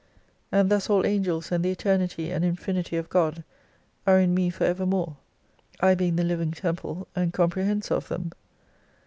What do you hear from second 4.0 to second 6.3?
are in me for evermore. I being the